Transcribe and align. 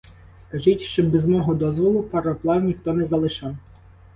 Скажіть 0.47 0.81
щоб 0.81 1.09
без 1.11 1.25
мого 1.25 1.53
дозволу 1.55 2.03
пароплав 2.03 2.63
ніхто 2.63 2.93
не 2.93 3.05
залишав. 3.05 3.55